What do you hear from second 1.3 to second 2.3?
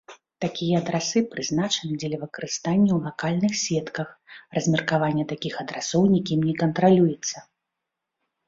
прызначаны дзеля